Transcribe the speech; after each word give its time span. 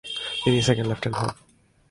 তিনি 0.43 0.59
second 0.67 0.87
lieutenant 0.89 1.17
হন। 1.19 1.29